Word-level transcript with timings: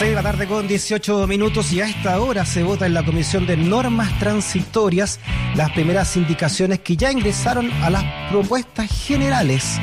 6 0.00 0.12
de 0.12 0.16
la 0.16 0.22
tarde 0.22 0.46
con 0.46 0.66
18 0.66 1.26
minutos 1.26 1.74
y 1.74 1.82
a 1.82 1.84
esta 1.84 2.18
hora 2.22 2.46
se 2.46 2.62
vota 2.62 2.86
en 2.86 2.94
la 2.94 3.04
Comisión 3.04 3.46
de 3.46 3.58
Normas 3.58 4.18
Transitorias 4.18 5.20
las 5.54 5.72
primeras 5.72 6.16
indicaciones 6.16 6.78
que 6.78 6.96
ya 6.96 7.12
ingresaron 7.12 7.70
a 7.82 7.90
las 7.90 8.02
propuestas 8.30 8.90
generales. 8.90 9.78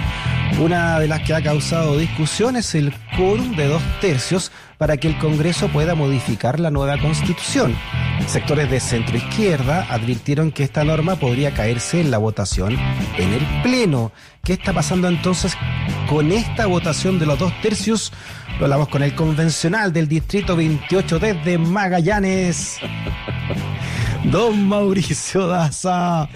Una 0.60 1.00
de 1.00 1.08
las 1.08 1.22
que 1.22 1.36
ha 1.36 1.44
causado 1.44 2.00
discusión 2.00 2.56
es 2.56 2.74
el 2.74 2.96
quórum 3.16 3.56
de 3.56 3.68
dos 3.68 3.84
tercios 4.02 4.52
para 4.80 4.98
que 4.98 5.08
el 5.08 5.20
Congreso 5.20 5.68
pueda 5.68 5.94
modificar 5.94 6.60
la 6.60 6.72
nueva 6.72 6.98
Constitución. 6.98 7.76
Sectores 8.26 8.70
de 8.70 8.80
centro 8.80 9.16
izquierda 9.16 9.88
advirtieron 9.90 10.52
que 10.52 10.64
esta 10.64 10.84
norma 10.84 11.16
podría 11.16 11.54
caerse 11.54 12.02
en 12.02 12.12
la 12.12 12.18
votación 12.18 12.78
en 13.18 13.34
el 13.34 13.62
Pleno. 13.64 14.12
¿Qué 14.44 14.54
está 14.54 14.74
pasando 14.74 15.08
entonces 15.08 15.56
con 16.10 16.32
esta 16.32 16.66
votación 16.66 17.20
de 17.20 17.26
los 17.26 17.40
dos 17.40 17.54
tercios? 17.62 18.12
Lo 18.60 18.66
hablamos 18.66 18.90
con 18.90 19.04
el 19.04 19.16
convencional 19.16 19.94
del 19.94 20.08
Distrito 20.08 20.56
28 20.56 21.20
desde 21.20 21.58
Magallanes. 21.58 22.80
Don 24.26 24.68
Mauricio 24.68 25.48
Daza. 25.48 26.28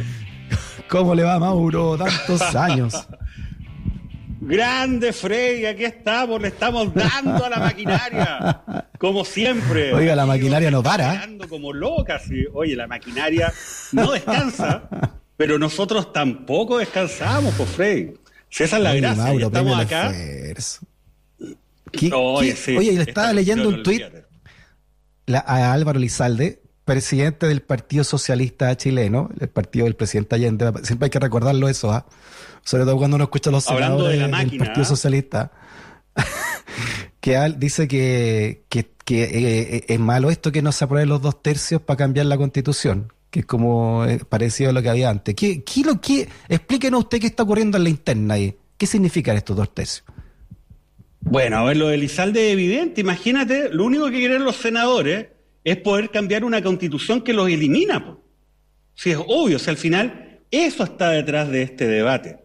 ¿Cómo 0.88 1.16
le 1.16 1.24
va, 1.24 1.40
Mauro? 1.40 1.98
Tantos 1.98 2.56
años. 2.56 3.08
Grande 4.52 5.14
Frey, 5.14 5.66
aquí 5.66 5.86
estamos, 5.86 6.42
le 6.42 6.50
estamos 6.50 6.94
dando 6.94 7.46
a 7.46 7.50
la 7.50 7.58
maquinaria, 7.58 8.62
como 8.98 9.24
siempre. 9.24 9.94
Oiga, 9.94 10.14
la 10.14 10.26
maquinaria 10.26 10.70
no 10.70 10.84
para. 10.84 11.26
como 11.48 11.72
loca, 11.72 12.20
sí. 12.20 12.44
Oye, 12.54 12.76
la 12.76 12.86
maquinaria 12.86 13.54
no 13.94 14.12
descansa, 14.12 14.90
pero 15.38 15.58
nosotros 15.58 16.12
tampoco 16.12 16.80
descansamos, 16.80 17.54
pues 17.56 17.70
Frey. 17.70 18.14
Si 18.50 18.64
esa 18.64 18.76
es 18.76 18.84
la 18.84 18.94
gracia, 18.94 19.24
Mauro, 19.24 19.46
estamos 19.46 19.80
acá. 19.80 20.10
Oye, 22.14 22.92
le 22.92 23.02
estaba 23.04 23.32
leyendo 23.32 23.70
un 23.70 23.84
tuit 23.84 24.04
a 25.34 25.72
Álvaro 25.72 25.98
Lizalde, 25.98 26.61
presidente 26.92 27.48
del 27.48 27.62
Partido 27.62 28.04
Socialista 28.04 28.76
chileno, 28.76 29.30
el 29.40 29.48
partido 29.48 29.86
del 29.86 29.96
presidente 29.96 30.36
Allende. 30.36 30.74
Siempre 30.84 31.06
hay 31.06 31.10
que 31.10 31.20
recordarlo 31.20 31.70
eso, 31.70 31.90
¿ah? 31.92 32.06
sobre 32.64 32.84
todo 32.84 32.98
cuando 32.98 33.16
uno 33.16 33.24
escucha 33.24 33.50
los 33.50 33.64
senadores 33.64 34.20
del 34.20 34.58
Partido 34.58 34.82
¿ah? 34.82 34.86
Socialista. 34.86 35.52
que 37.22 37.54
dice 37.58 37.88
que, 37.88 38.64
que, 38.68 38.90
eh, 39.08 39.86
es 39.88 40.00
malo 40.00 40.30
esto 40.30 40.52
que 40.52 40.62
no 40.62 40.74
se 40.74 40.84
aprueben 40.84 41.08
los 41.08 41.22
dos 41.22 41.42
tercios 41.42 41.82
para 41.82 41.96
cambiar 41.96 42.26
la 42.26 42.36
constitución, 42.36 43.14
que 43.30 43.42
es 43.42 43.46
como 43.46 44.04
eh, 44.06 44.20
parecido 44.28 44.72
a 44.72 44.74
lo 44.74 44.82
que 44.82 44.90
había 44.90 45.10
antes. 45.10 45.34
¿Qué, 45.34 45.64
qué, 45.64 45.84
lo, 45.84 46.02
qué, 46.02 46.28
explíquenos 46.50 47.04
usted 47.04 47.22
qué 47.22 47.28
está 47.28 47.44
ocurriendo 47.44 47.78
en 47.78 47.86
la 47.86 47.90
interna 47.90 48.34
ahí. 48.34 48.54
¿Qué 48.78 48.86
significan 48.86 49.38
estos 49.38 49.56
dos 49.56 49.74
tercios? 49.74 50.04
Bueno, 51.22 51.60
a 51.60 51.64
ver, 51.64 51.78
lo 51.78 51.88
de 51.88 51.96
Lizalde 51.96 52.48
es 52.48 52.54
evidente. 52.54 53.00
Imagínate, 53.00 53.70
lo 53.70 53.86
único 53.86 54.08
que 54.08 54.18
quieren 54.18 54.44
los 54.44 54.58
senadores 54.58 55.28
es 55.64 55.78
poder 55.78 56.10
cambiar 56.10 56.44
una 56.44 56.62
constitución 56.62 57.22
que 57.22 57.34
los 57.34 57.50
elimina. 57.50 58.18
Si 58.96 59.12
es 59.12 59.18
obvio, 59.18 59.58
o 59.58 59.60
sea, 59.60 59.72
al 59.72 59.78
final 59.78 60.40
eso 60.50 60.84
está 60.84 61.12
detrás 61.12 61.50
de 61.50 61.62
este 61.62 61.88
debate. 61.88 62.38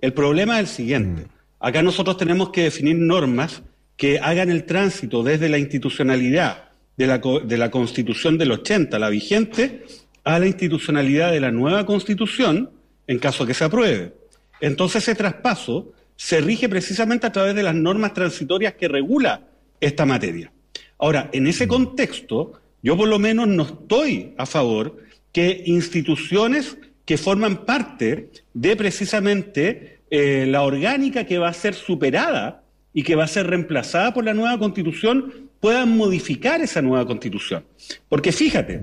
El 0.00 0.12
problema 0.12 0.60
es 0.60 0.68
el 0.68 0.74
siguiente. 0.74 1.22
Mm. 1.22 1.28
Acá 1.60 1.82
nosotros 1.82 2.16
tenemos 2.16 2.50
que 2.50 2.64
definir 2.64 2.96
normas 2.96 3.62
que 3.96 4.18
hagan 4.18 4.50
el 4.50 4.64
tránsito 4.64 5.22
desde 5.22 5.48
la 5.48 5.58
institucionalidad 5.58 6.70
de 6.96 7.06
la, 7.06 7.18
de 7.18 7.58
la 7.58 7.70
Constitución 7.70 8.38
del 8.38 8.52
80, 8.52 8.98
la 8.98 9.08
vigente, 9.08 9.84
a 10.24 10.38
la 10.38 10.46
institucionalidad 10.46 11.32
de 11.32 11.40
la 11.40 11.50
nueva 11.50 11.86
Constitución, 11.86 12.70
en 13.06 13.18
caso 13.18 13.46
que 13.46 13.54
se 13.54 13.64
apruebe. 13.64 14.14
Entonces 14.60 15.02
ese 15.02 15.14
traspaso 15.14 15.92
se 16.16 16.40
rige 16.40 16.68
precisamente 16.68 17.26
a 17.26 17.32
través 17.32 17.54
de 17.54 17.62
las 17.62 17.74
normas 17.74 18.14
transitorias 18.14 18.74
que 18.74 18.88
regula 18.88 19.48
esta 19.80 20.06
materia. 20.06 20.52
Ahora, 20.98 21.28
en 21.32 21.46
ese 21.46 21.66
contexto, 21.66 22.60
yo 22.84 22.98
por 22.98 23.08
lo 23.08 23.18
menos 23.18 23.48
no 23.48 23.62
estoy 23.62 24.34
a 24.36 24.44
favor 24.44 24.98
que 25.32 25.62
instituciones 25.64 26.76
que 27.06 27.16
forman 27.16 27.64
parte 27.64 28.30
de 28.52 28.76
precisamente 28.76 30.00
eh, 30.10 30.44
la 30.46 30.62
orgánica 30.62 31.24
que 31.24 31.38
va 31.38 31.48
a 31.48 31.54
ser 31.54 31.74
superada 31.74 32.62
y 32.92 33.02
que 33.02 33.16
va 33.16 33.24
a 33.24 33.28
ser 33.28 33.46
reemplazada 33.46 34.12
por 34.12 34.24
la 34.24 34.34
nueva 34.34 34.58
constitución 34.58 35.48
puedan 35.60 35.96
modificar 35.96 36.60
esa 36.60 36.82
nueva 36.82 37.06
constitución. 37.06 37.64
Porque 38.10 38.32
fíjate, 38.32 38.82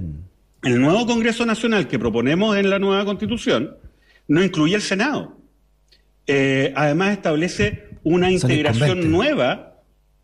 el 0.63 0.81
nuevo 0.81 1.05
Congreso 1.05 1.45
Nacional 1.45 1.87
que 1.87 1.99
proponemos 1.99 2.57
en 2.57 2.71
la 2.71 2.79
nueva 2.79 3.05
constitución 3.05 3.75
no 4.27 4.43
incluye 4.43 4.75
el 4.75 4.81
Senado. 4.81 5.37
Eh, 6.25 6.73
además 6.75 7.11
establece 7.11 7.89
una 8.03 8.31
integración 8.31 9.11
nueva 9.11 9.70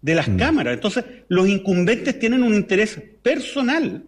de 0.01 0.15
las 0.15 0.27
mm. 0.27 0.37
cámaras. 0.37 0.73
Entonces, 0.73 1.05
los 1.27 1.47
incumbentes 1.47 2.17
tienen 2.19 2.43
un 2.43 2.53
interés 2.53 3.01
personal 3.21 4.03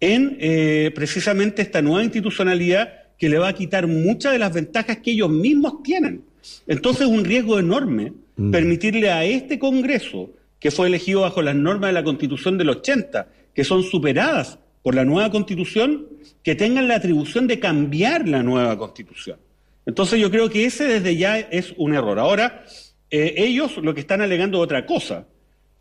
en 0.00 0.36
eh, 0.40 0.92
precisamente 0.94 1.62
esta 1.62 1.82
nueva 1.82 2.04
institucionalidad 2.04 2.92
que 3.18 3.28
le 3.28 3.38
va 3.38 3.48
a 3.48 3.54
quitar 3.54 3.86
muchas 3.86 4.32
de 4.32 4.38
las 4.38 4.52
ventajas 4.52 4.98
que 4.98 5.12
ellos 5.12 5.30
mismos 5.30 5.82
tienen. 5.82 6.22
Entonces, 6.66 7.02
es 7.02 7.08
un 7.08 7.24
riesgo 7.24 7.58
enorme 7.58 8.12
mm. 8.36 8.50
permitirle 8.50 9.10
a 9.10 9.24
este 9.24 9.58
Congreso, 9.58 10.30
que 10.60 10.70
fue 10.70 10.88
elegido 10.88 11.22
bajo 11.22 11.42
las 11.42 11.54
normas 11.54 11.90
de 11.90 11.94
la 11.94 12.04
Constitución 12.04 12.58
del 12.58 12.70
80, 12.70 13.28
que 13.54 13.64
son 13.64 13.82
superadas 13.82 14.58
por 14.82 14.94
la 14.94 15.04
nueva 15.04 15.30
Constitución, 15.30 16.06
que 16.42 16.54
tengan 16.54 16.88
la 16.88 16.96
atribución 16.96 17.46
de 17.46 17.58
cambiar 17.58 18.28
la 18.28 18.42
nueva 18.42 18.78
Constitución. 18.78 19.38
Entonces 19.86 20.20
yo 20.20 20.30
creo 20.30 20.50
que 20.50 20.64
ese 20.64 20.84
desde 20.84 21.16
ya 21.16 21.38
es 21.38 21.72
un 21.76 21.94
error. 21.94 22.18
Ahora, 22.18 22.64
eh, 23.10 23.34
ellos 23.36 23.76
lo 23.78 23.94
que 23.94 24.00
están 24.00 24.20
alegando 24.20 24.58
es 24.58 24.64
otra 24.64 24.86
cosa. 24.86 25.26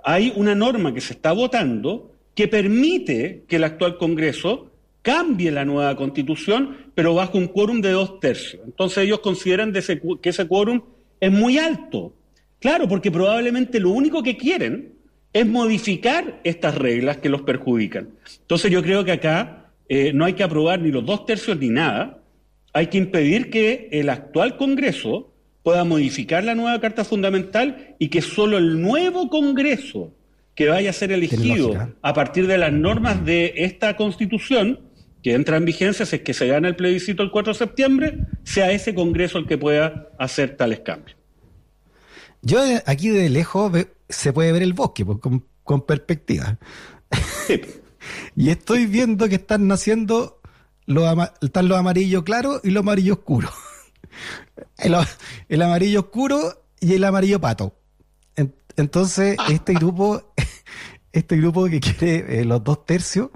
Hay 0.04 0.34
una 0.36 0.56
norma 0.56 0.94
que 0.94 1.02
se 1.02 1.14
está 1.14 1.32
votando 1.32 2.12
que 2.36 2.48
permite 2.48 3.44
que 3.48 3.56
el 3.56 3.64
actual 3.64 3.98
Congreso 3.98 4.72
cambie 5.02 5.52
la 5.52 5.66
nueva 5.66 5.96
constitución, 5.96 6.92
pero 6.96 7.14
bajo 7.14 7.38
un 7.38 7.48
quórum 7.48 7.82
de 7.82 7.92
dos 7.92 8.20
tercios. 8.20 8.62
Entonces 8.66 9.06
ellos 9.06 9.20
consideran 9.20 9.72
que 9.72 10.30
ese 10.30 10.48
quórum 10.48 10.82
es 11.20 11.32
muy 11.32 11.58
alto. 11.58 12.14
Claro, 12.60 12.88
porque 12.88 13.12
probablemente 13.12 13.80
lo 13.80 13.92
único 13.92 14.24
que 14.24 14.38
quieren 14.38 14.96
es 15.32 15.46
modificar 15.46 16.40
estas 16.44 16.76
reglas 16.76 17.18
que 17.18 17.30
los 17.30 17.42
perjudican. 17.42 18.10
Entonces 18.42 18.72
yo 18.72 18.82
creo 18.82 19.04
que 19.04 19.12
acá 19.12 19.72
eh, 19.90 20.14
no 20.14 20.26
hay 20.26 20.34
que 20.34 20.44
aprobar 20.44 20.80
ni 20.80 20.92
los 20.92 21.06
dos 21.06 21.26
tercios 21.26 21.60
ni 21.60 21.70
nada, 21.70 22.24
hay 22.74 22.88
que 22.88 22.98
impedir 22.98 23.50
que 23.50 23.90
el 23.92 24.10
actual 24.10 24.58
Congreso 24.58 25.35
pueda 25.66 25.84
modificar 25.84 26.44
la 26.44 26.54
nueva 26.54 26.80
Carta 26.80 27.04
Fundamental 27.04 27.96
y 27.98 28.10
que 28.10 28.22
solo 28.22 28.60
el 28.60 28.80
nuevo 28.84 29.32
Congreso 29.32 30.14
que 30.54 30.70
vaya 30.70 30.92
a 30.92 30.94
ser 30.94 31.12
elegido 31.12 31.92
a 32.04 32.14
partir 32.14 32.46
de 32.46 32.60
las 32.60 32.72
normas 32.72 33.26
de 33.26 33.52
esta 33.58 33.98
Constitución, 33.98 34.80
que 35.24 35.34
entra 35.34 35.58
en 35.58 35.66
vigencia 35.66 36.06
si 36.06 36.18
es 36.18 36.22
que 36.22 36.36
se 36.36 36.46
gana 36.46 36.68
el 36.68 36.76
plebiscito 36.76 37.24
el 37.24 37.32
4 37.32 37.54
de 37.54 37.58
septiembre, 37.58 38.20
sea 38.44 38.72
ese 38.72 38.94
Congreso 38.94 39.40
el 39.40 39.48
que 39.48 39.58
pueda 39.58 40.10
hacer 40.20 40.56
tales 40.56 40.82
cambios. 40.82 41.18
Yo 42.44 42.60
aquí 42.86 43.10
de 43.10 43.28
lejos 43.30 43.72
se 44.08 44.34
puede 44.34 44.52
ver 44.52 44.62
el 44.62 44.74
bosque 44.74 45.04
pues, 45.04 45.18
con, 45.18 45.82
perspectiva. 45.82 46.60
y 48.36 48.50
estoy 48.50 48.86
viendo 48.86 49.28
que 49.28 49.36
están 49.36 49.68
naciendo 49.68 50.40
están 51.42 51.68
los 51.68 51.78
amarillos 51.80 52.22
claros 52.22 52.62
y 52.64 52.70
los 52.70 52.82
amarillos 52.82 53.18
oscuros. 53.18 53.52
El, 54.78 55.62
amarillo 55.62 56.02
oscuro 56.02 56.66
y 56.80 56.94
el 56.94 57.04
amarillo 57.04 57.40
pato. 57.40 57.76
entonces, 58.76 59.38
este 59.50 59.74
grupo, 59.74 60.34
este 61.12 61.38
grupo 61.38 61.66
que 61.66 61.80
quiere 61.80 62.42
eh, 62.42 62.46
los 62.46 62.64
dos 62.64 62.86
tercios, 62.86 63.30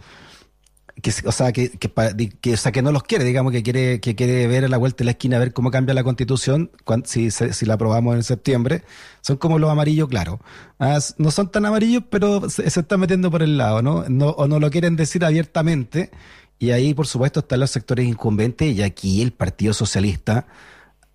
que, 1.01 1.13
o 1.25 1.31
sea, 1.31 1.53
que, 1.53 1.69
que, 1.71 2.53
o 2.53 2.57
sea, 2.57 2.73
que 2.73 2.81
no 2.81 2.91
los 2.91 3.03
quiere, 3.03 3.23
digamos, 3.23 3.53
que 3.53 3.63
quiere, 3.63 4.01
que 4.01 4.15
quiere 4.15 4.47
ver 4.47 4.65
a 4.65 4.67
la 4.67 4.77
vuelta 4.77 4.99
de 4.99 5.05
la 5.05 5.11
esquina, 5.11 5.39
ver 5.39 5.53
cómo 5.53 5.71
cambia 5.71 5.93
la 5.93 6.03
constitución, 6.03 6.71
si, 7.05 7.31
si 7.31 7.65
la 7.65 7.75
aprobamos 7.75 8.15
en 8.15 8.23
septiembre, 8.23 8.83
son 9.21 9.37
como 9.37 9.59
los 9.59 9.69
amarillos 9.69 10.09
claros. 10.09 10.39
Ah, 10.77 10.99
no 11.17 11.31
son 11.31 11.51
tan 11.51 11.65
amarillos, 11.65 12.03
pero 12.09 12.49
se, 12.49 12.69
se, 12.69 12.81
están 12.81 12.99
metiendo 12.99 13.31
por 13.31 13.43
el 13.43 13.57
lado, 13.57 13.81
¿no? 13.81 14.03
¿no? 14.09 14.31
O 14.31 14.47
no 14.47 14.59
lo 14.59 14.69
quieren 14.69 14.97
decir 14.97 15.23
abiertamente 15.23 16.11
y 16.59 16.71
ahí, 16.71 16.93
por 16.93 17.07
supuesto, 17.07 17.39
están 17.39 17.61
los 17.61 17.71
sectores 17.71 18.05
incumbentes 18.05 18.75
y 18.75 18.81
aquí 18.83 19.21
el 19.21 19.31
Partido 19.31 19.73
Socialista 19.73 20.45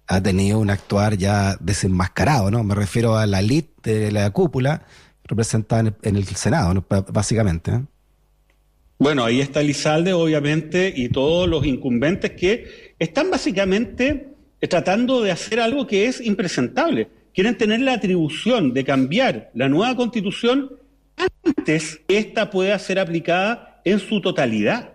ha 0.06 0.22
tenido 0.22 0.58
un 0.58 0.70
actuar 0.70 1.16
ya 1.16 1.56
desenmascarado, 1.60 2.50
¿no? 2.50 2.62
Me 2.62 2.74
refiero 2.74 3.16
a 3.16 3.26
la 3.26 3.40
elite 3.40 3.98
de 3.98 4.12
la 4.12 4.30
cúpula 4.30 4.86
representada 5.24 5.94
en 6.02 6.16
el, 6.16 6.26
Senado, 6.26 6.74
¿no? 6.74 6.84
básicamente. 6.88 7.70
¿eh? 7.70 7.80
Bueno, 8.98 9.24
ahí 9.24 9.40
está 9.40 9.62
Lizalde, 9.62 10.12
obviamente, 10.12 10.92
y 10.94 11.08
todos 11.08 11.48
los 11.48 11.66
incumbentes 11.66 12.32
que 12.32 12.94
están 12.98 13.30
básicamente 13.30 14.28
tratando 14.68 15.22
de 15.22 15.30
hacer 15.30 15.60
algo 15.60 15.86
que 15.86 16.06
es 16.06 16.20
impresentable. 16.20 17.08
Quieren 17.34 17.58
tener 17.58 17.80
la 17.80 17.94
atribución 17.94 18.72
de 18.72 18.84
cambiar 18.84 19.50
la 19.54 19.68
nueva 19.68 19.96
constitución 19.96 20.70
antes 21.44 22.00
que 22.06 22.18
ésta 22.18 22.50
pueda 22.50 22.78
ser 22.78 22.98
aplicada 22.98 23.80
en 23.84 23.98
su 23.98 24.20
totalidad. 24.20 24.93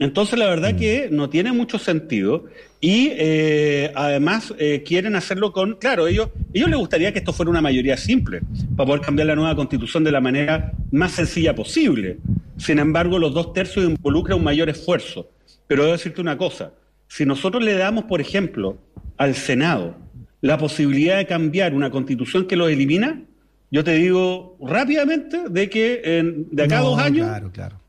Entonces, 0.00 0.38
la 0.38 0.48
verdad 0.48 0.76
que 0.76 1.08
no 1.12 1.28
tiene 1.28 1.52
mucho 1.52 1.78
sentido 1.78 2.46
y 2.80 3.10
eh, 3.12 3.92
además 3.94 4.54
eh, 4.58 4.82
quieren 4.82 5.14
hacerlo 5.14 5.52
con, 5.52 5.74
claro, 5.74 6.06
ellos, 6.08 6.30
ellos 6.54 6.70
les 6.70 6.78
gustaría 6.78 7.12
que 7.12 7.18
esto 7.18 7.34
fuera 7.34 7.50
una 7.50 7.60
mayoría 7.60 7.98
simple 7.98 8.40
para 8.74 8.86
poder 8.86 9.02
cambiar 9.02 9.26
la 9.26 9.34
nueva 9.34 9.54
constitución 9.54 10.02
de 10.02 10.10
la 10.10 10.22
manera 10.22 10.72
más 10.90 11.12
sencilla 11.12 11.54
posible. 11.54 12.16
Sin 12.56 12.78
embargo, 12.78 13.18
los 13.18 13.34
dos 13.34 13.52
tercios 13.52 13.84
involucra 13.84 14.34
un 14.34 14.42
mayor 14.42 14.70
esfuerzo. 14.70 15.28
Pero 15.66 15.82
debo 15.82 15.92
decirte 15.92 16.22
una 16.22 16.38
cosa, 16.38 16.72
si 17.06 17.26
nosotros 17.26 17.62
le 17.62 17.74
damos, 17.74 18.04
por 18.04 18.22
ejemplo, 18.22 18.78
al 19.18 19.34
Senado 19.34 19.96
la 20.40 20.56
posibilidad 20.56 21.18
de 21.18 21.26
cambiar 21.26 21.74
una 21.74 21.90
constitución 21.90 22.46
que 22.46 22.56
lo 22.56 22.68
elimina, 22.68 23.22
yo 23.70 23.84
te 23.84 23.94
digo 23.94 24.56
rápidamente 24.60 25.48
de 25.48 25.70
que 25.70 26.00
en, 26.04 26.48
de 26.50 26.64
acá 26.64 26.78
a 26.78 26.82
dos 26.82 26.98
años 26.98 27.28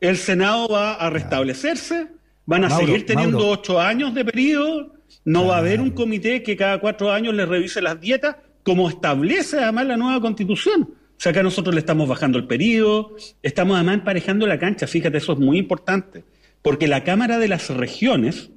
el 0.00 0.16
Senado 0.16 0.68
va 0.68 0.94
a 0.94 1.10
restablecerse, 1.10 2.08
van 2.46 2.64
a 2.64 2.70
seguir 2.70 3.04
teniendo 3.04 3.48
ocho 3.48 3.80
años 3.80 4.14
de 4.14 4.24
periodo, 4.24 4.94
no 5.24 5.46
va 5.46 5.56
a 5.56 5.58
haber 5.58 5.80
un 5.80 5.90
comité 5.90 6.42
que 6.42 6.56
cada 6.56 6.78
cuatro 6.78 7.12
años 7.12 7.34
le 7.34 7.46
revise 7.46 7.82
las 7.82 8.00
dietas, 8.00 8.36
como 8.62 8.88
establece 8.88 9.58
además 9.58 9.86
la 9.86 9.96
nueva 9.96 10.20
constitución. 10.20 10.82
O 10.82 11.20
sea, 11.22 11.32
que 11.32 11.42
nosotros 11.42 11.74
le 11.74 11.80
estamos 11.80 12.08
bajando 12.08 12.38
el 12.38 12.46
periodo, 12.46 13.16
estamos 13.42 13.76
además 13.76 13.96
emparejando 13.96 14.46
la 14.46 14.58
cancha, 14.58 14.86
fíjate, 14.86 15.18
eso 15.18 15.32
es 15.32 15.38
muy 15.38 15.58
importante, 15.58 16.24
porque 16.62 16.88
la 16.88 17.04
Cámara 17.04 17.38
de 17.38 17.48
las 17.48 17.70
Regiones, 17.70 18.50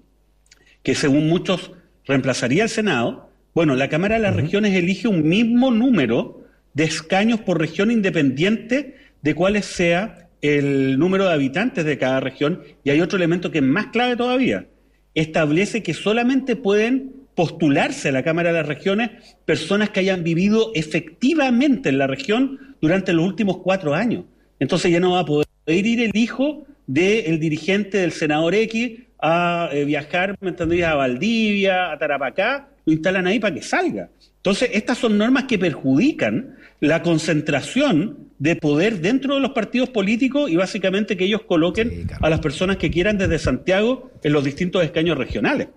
que 0.82 0.96
según 0.96 1.28
muchos 1.28 1.72
reemplazaría 2.06 2.64
al 2.64 2.70
Senado, 2.70 3.30
bueno, 3.54 3.76
la 3.76 3.90
Cámara 3.90 4.16
de 4.16 4.22
las 4.22 4.36
Regiones 4.36 4.76
elige 4.76 5.08
un 5.08 5.28
mismo 5.28 5.72
número 5.72 6.45
de 6.76 6.84
escaños 6.84 7.40
por 7.40 7.60
región 7.60 7.90
independiente 7.90 8.98
de 9.24 9.34
cuál 9.34 9.62
sea 9.64 10.30
el 10.42 11.00
número 11.00 11.26
de 11.26 11.34
habitantes 11.34 11.86
de 11.86 11.98
cada 11.98 12.20
región. 12.20 12.62
Y 12.84 12.92
hay 12.92 13.02
otro 13.02 13.18
elemento 13.18 13.50
que 13.50 13.58
es 13.58 13.64
más 13.64 13.88
clave 13.88 14.16
todavía. 14.16 14.68
Establece 15.16 15.82
que 15.82 15.96
solamente 15.96 16.56
pueden 16.56 17.14
postularse 17.34 18.10
a 18.10 18.12
la 18.12 18.24
Cámara 18.24 18.50
de 18.52 18.60
las 18.60 18.68
Regiones 18.68 19.10
personas 19.46 19.90
que 19.90 20.02
hayan 20.02 20.24
vivido 20.24 20.72
efectivamente 20.76 21.90
en 21.90 21.98
la 21.98 22.08
región 22.08 22.76
durante 22.82 23.14
los 23.14 23.26
últimos 23.26 23.58
cuatro 23.58 23.94
años. 23.94 24.26
Entonces 24.60 24.92
ya 24.92 25.00
no 25.00 25.12
va 25.12 25.22
a 25.22 25.26
poder 25.26 25.48
ir 25.68 26.02
el 26.02 26.12
hijo 26.14 26.66
del 26.88 27.40
dirigente 27.40 27.98
del 27.98 28.12
senador 28.12 28.54
X 28.54 29.00
a 29.20 29.70
eh, 29.72 29.86
viajar, 29.86 30.36
¿me 30.40 30.50
entendéis?, 30.50 30.84
a 30.84 30.96
Valdivia, 30.96 31.92
a 31.92 31.98
Tarapacá, 31.98 32.68
lo 32.86 32.94
instalan 32.94 33.28
ahí 33.28 33.40
para 33.40 33.56
que 33.56 33.62
salga. 33.62 34.10
Entonces, 34.46 34.70
estas 34.74 35.00
son 35.00 35.18
normas 35.18 35.46
que 35.46 35.58
perjudican 35.58 36.56
la 36.80 37.02
concentración 37.02 38.30
de 38.38 38.56
poder 38.56 39.02
dentro 39.02 39.34
de 39.34 39.42
los 39.42 39.54
partidos 39.54 39.90
políticos 39.90 40.52
y 40.52 40.56
básicamente 40.56 41.18
que 41.18 41.26
ellos 41.26 41.42
coloquen 41.48 42.08
a 42.22 42.30
las 42.30 42.42
personas 42.42 42.78
que 42.78 42.92
quieran 42.92 43.18
desde 43.18 43.40
Santiago 43.40 44.12
en 44.22 44.34
los 44.34 44.44
distintos 44.44 44.84
escaños 44.84 45.18
regionales. 45.18 45.70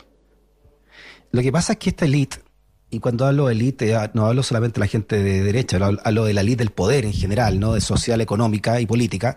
Lo 1.32 1.40
que 1.40 1.50
pasa 1.50 1.72
es 1.72 1.78
que 1.78 1.88
esta 1.88 2.04
élite, 2.04 2.40
y 2.90 2.98
cuando 2.98 3.24
hablo 3.24 3.46
de 3.46 3.54
élite, 3.54 3.94
ah, 3.94 4.10
no 4.12 4.26
hablo 4.26 4.42
solamente 4.42 4.74
de 4.74 4.80
la 4.80 4.86
gente 4.86 5.16
de 5.16 5.42
derecha, 5.42 5.78
hablo 6.04 6.26
de 6.26 6.34
la 6.34 6.42
élite 6.42 6.58
del 6.58 6.70
poder 6.70 7.06
en 7.06 7.14
general, 7.14 7.58
¿no? 7.58 7.72
de 7.72 7.80
social, 7.80 8.20
económica 8.20 8.82
y 8.82 8.86
política, 8.86 9.36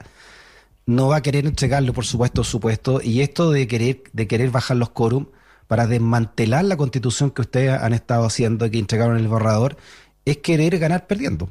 no 0.86 1.08
va 1.08 1.16
a 1.16 1.22
querer 1.22 1.46
entregarlo, 1.46 1.94
por 1.94 2.04
supuesto, 2.04 2.44
supuesto, 2.44 3.00
y 3.02 3.22
esto 3.22 3.50
de 3.50 3.66
querer, 3.66 4.04
de 4.12 4.28
querer 4.28 4.52
bajar 4.52 4.76
los 4.76 4.90
quórum 4.90 5.28
para 5.72 5.88
desmantelar 5.88 6.66
la 6.66 6.76
constitución 6.76 7.32
que 7.32 7.44
ustedes 7.44 7.72
han 7.72 7.94
estado 7.94 8.26
haciendo 8.26 8.66
y 8.66 8.72
que 8.72 8.78
entregaron 8.78 9.16
en 9.16 9.24
el 9.24 9.30
borrador, 9.30 9.78
es 10.26 10.40
querer 10.40 10.78
ganar 10.80 11.08
perdiendo. 11.08 11.48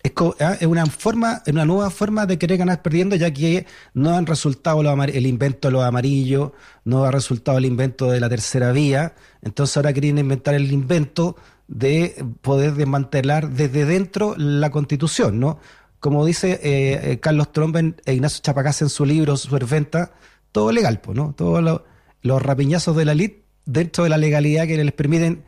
Es, 0.00 0.12
ah, 0.38 0.56
una 0.64 0.86
forma, 0.86 1.42
una 1.48 1.64
nueva 1.64 1.90
forma 1.90 2.24
de 2.24 2.38
querer 2.38 2.56
ganar 2.56 2.82
perdiendo, 2.82 3.16
ya 3.16 3.32
que 3.32 3.66
no 3.94 4.16
han 4.16 4.26
resultado 4.26 4.80
el 4.80 5.26
invento 5.26 5.66
de 5.66 5.72
los 5.72 5.82
amarillos, 5.82 6.52
no 6.84 7.02
ha 7.02 7.10
resultado 7.10 7.58
el 7.58 7.64
invento 7.64 8.12
de 8.12 8.20
la 8.20 8.28
tercera 8.28 8.70
vía, 8.70 9.16
entonces 9.42 9.76
ahora 9.76 9.92
quieren 9.92 10.18
inventar 10.18 10.54
el 10.54 10.70
invento 10.70 11.34
de 11.66 12.24
poder 12.42 12.74
desmantelar 12.74 13.50
desde 13.50 13.86
dentro 13.86 14.36
la 14.36 14.70
constitución, 14.70 15.40
¿no? 15.40 15.58
Como 15.98 16.24
dice 16.24 16.60
eh, 16.62 17.10
eh, 17.10 17.18
Carlos 17.18 17.50
Tromben 17.50 17.96
e 18.04 18.14
Ignacio 18.14 18.40
Chapacás 18.40 18.82
en 18.82 18.88
su 18.88 19.04
libro 19.04 19.36
Superventa, 19.36 20.12
todo 20.52 20.70
legal, 20.70 21.00
¿no? 21.12 21.34
Todos 21.36 21.82
los 22.24 22.42
rapiñazos 22.42 22.96
de 22.96 23.04
la 23.04 23.12
elite 23.12 23.44
dentro 23.66 24.02
de 24.02 24.10
la 24.10 24.16
legalidad 24.16 24.66
que 24.66 24.82
les 24.82 24.92
permiten 24.92 25.44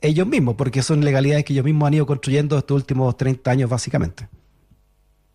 ellos 0.00 0.26
mismos, 0.26 0.54
porque 0.56 0.82
son 0.82 1.04
legalidades 1.04 1.44
que 1.44 1.54
ellos 1.54 1.64
mismos 1.64 1.88
han 1.88 1.94
ido 1.94 2.06
construyendo 2.06 2.58
estos 2.58 2.76
últimos 2.76 3.16
30 3.16 3.50
años 3.50 3.70
básicamente. 3.70 4.28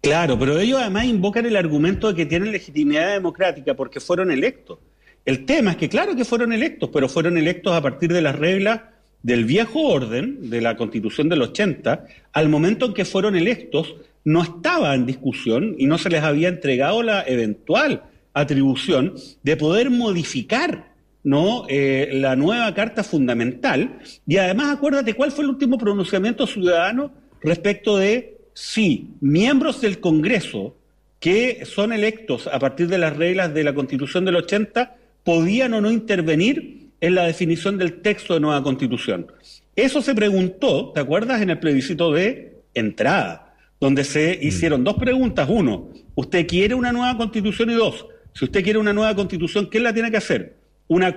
Claro, 0.01 0.37
pero 0.37 0.59
ellos 0.59 0.79
además 0.79 1.05
invocan 1.05 1.45
el 1.45 1.55
argumento 1.55 2.07
de 2.07 2.15
que 2.15 2.25
tienen 2.27 2.51
legitimidad 2.51 3.13
democrática 3.13 3.73
porque 3.73 3.99
fueron 3.99 4.29
electos. 4.31 4.77
El 5.25 5.45
tema 5.45 5.71
es 5.71 5.77
que 5.77 5.89
claro 5.89 6.15
que 6.15 6.23
fueron 6.23 6.53
electos, 6.53 6.89
pero 6.93 7.09
fueron 7.09 7.37
electos 7.37 7.73
a 7.73 7.81
partir 7.81 8.13
de 8.13 8.21
las 8.21 8.35
reglas 8.35 8.81
del 9.23 9.45
viejo 9.45 9.81
orden, 9.81 10.49
de 10.49 10.61
la 10.61 10.77
constitución 10.77 11.27
del 11.27 11.41
80, 11.41 12.05
al 12.33 12.49
momento 12.49 12.85
en 12.85 12.93
que 12.93 13.03
fueron 13.03 13.35
electos, 13.35 13.95
no 14.23 14.43
estaba 14.43 14.93
en 14.93 15.07
discusión 15.07 15.75
y 15.79 15.87
no 15.87 15.97
se 15.97 16.09
les 16.09 16.21
había 16.21 16.49
entregado 16.49 17.01
la 17.01 17.23
eventual 17.23 18.03
atribución 18.39 19.13
de 19.43 19.57
poder 19.57 19.89
modificar 19.89 20.95
¿no? 21.23 21.65
Eh, 21.67 22.09
la 22.13 22.37
nueva 22.37 22.73
Carta 22.73 23.03
Fundamental. 23.03 23.99
Y 24.25 24.37
además, 24.37 24.77
acuérdate 24.77 25.13
cuál 25.13 25.33
fue 25.33 25.43
el 25.43 25.49
último 25.49 25.77
pronunciamiento 25.77 26.47
ciudadano 26.47 27.11
respecto 27.41 27.97
de 27.97 28.37
si 28.53 29.09
miembros 29.19 29.81
del 29.81 29.99
Congreso 29.99 30.75
que 31.19 31.65
son 31.65 31.91
electos 31.91 32.47
a 32.47 32.59
partir 32.59 32.87
de 32.87 32.97
las 32.97 33.17
reglas 33.17 33.53
de 33.53 33.63
la 33.63 33.73
Constitución 33.73 34.23
del 34.23 34.37
80 34.37 34.95
podían 35.23 35.73
o 35.73 35.81
no 35.81 35.91
intervenir 35.91 36.91
en 37.01 37.15
la 37.15 37.23
definición 37.23 37.77
del 37.77 38.01
texto 38.01 38.33
de 38.33 38.39
nueva 38.39 38.63
Constitución. 38.63 39.27
Eso 39.75 40.01
se 40.01 40.15
preguntó, 40.15 40.91
¿te 40.93 41.01
acuerdas? 41.01 41.41
En 41.41 41.49
el 41.49 41.59
plebiscito 41.59 42.11
de 42.11 42.61
entrada, 42.73 43.53
donde 43.79 44.03
se 44.03 44.39
mm. 44.41 44.47
hicieron 44.47 44.83
dos 44.83 44.95
preguntas. 44.95 45.47
Uno, 45.49 45.89
¿usted 46.15 46.47
quiere 46.47 46.73
una 46.73 46.91
nueva 46.91 47.17
Constitución? 47.17 47.69
Y 47.71 47.73
dos, 47.73 48.05
si 48.37 48.45
usted 48.45 48.63
quiere 48.63 48.77
una 48.77 48.93
nueva 48.93 49.15
Constitución, 49.15 49.67
¿qué 49.67 49.79
la 49.79 49.93
tiene 49.93 50.11
que 50.11 50.17
hacer? 50.17 50.57
una, 50.87 51.15